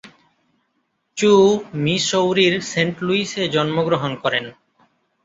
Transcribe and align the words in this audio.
চু 1.17 1.31
মিসৌরির 1.83 2.53
সেন্ট 2.71 2.95
লুইসে 3.01 3.43
জন্মগ্রহণ 3.47 4.11
করেন। 4.23 4.45